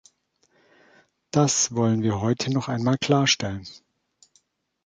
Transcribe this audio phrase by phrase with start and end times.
[1.29, 3.67] Das wollen wir heute noch einmal klarstellen.